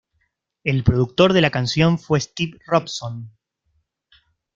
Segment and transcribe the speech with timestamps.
[0.63, 3.29] El productor de la canción fue Steve Robson.